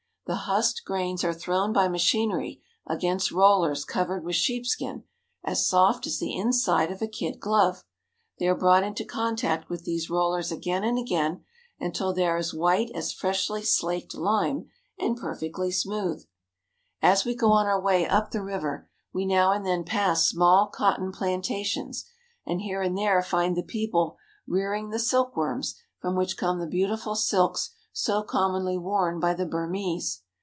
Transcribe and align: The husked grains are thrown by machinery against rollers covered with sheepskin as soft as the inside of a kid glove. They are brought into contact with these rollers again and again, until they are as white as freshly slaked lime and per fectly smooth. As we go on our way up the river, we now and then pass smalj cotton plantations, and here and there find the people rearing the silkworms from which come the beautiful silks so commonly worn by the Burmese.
The 0.27 0.45
husked 0.45 0.83
grains 0.85 1.25
are 1.25 1.33
thrown 1.33 1.73
by 1.73 1.89
machinery 1.89 2.61
against 2.87 3.33
rollers 3.33 3.83
covered 3.83 4.23
with 4.23 4.37
sheepskin 4.37 5.03
as 5.43 5.67
soft 5.67 6.07
as 6.07 6.19
the 6.19 6.33
inside 6.37 6.89
of 6.89 7.01
a 7.01 7.07
kid 7.07 7.41
glove. 7.41 7.83
They 8.39 8.47
are 8.47 8.55
brought 8.55 8.83
into 8.85 9.03
contact 9.03 9.67
with 9.69 9.83
these 9.83 10.09
rollers 10.09 10.49
again 10.49 10.85
and 10.85 10.97
again, 10.97 11.43
until 11.81 12.13
they 12.13 12.25
are 12.25 12.37
as 12.37 12.53
white 12.53 12.91
as 12.95 13.11
freshly 13.11 13.61
slaked 13.61 14.15
lime 14.15 14.69
and 14.97 15.17
per 15.17 15.35
fectly 15.35 15.73
smooth. 15.73 16.25
As 17.01 17.25
we 17.25 17.35
go 17.35 17.51
on 17.51 17.65
our 17.65 17.81
way 17.81 18.07
up 18.07 18.31
the 18.31 18.41
river, 18.43 18.87
we 19.11 19.25
now 19.25 19.51
and 19.51 19.65
then 19.65 19.83
pass 19.83 20.31
smalj 20.31 20.71
cotton 20.71 21.11
plantations, 21.11 22.05
and 22.45 22.61
here 22.61 22.81
and 22.81 22.97
there 22.97 23.21
find 23.21 23.57
the 23.57 23.63
people 23.63 24.17
rearing 24.47 24.91
the 24.91 24.99
silkworms 24.99 25.75
from 25.99 26.15
which 26.15 26.37
come 26.37 26.59
the 26.59 26.67
beautiful 26.67 27.15
silks 27.15 27.71
so 27.93 28.23
commonly 28.23 28.77
worn 28.77 29.19
by 29.19 29.33
the 29.33 29.45
Burmese. 29.45 30.21